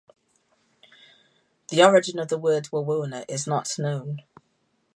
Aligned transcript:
The 1.69 1.83
origin 1.83 2.17
of 2.17 2.29
the 2.29 2.39
word 2.39 2.69
"Wawona" 2.71 3.23
is 3.29 3.45
not 3.45 3.77
known. 3.77 4.23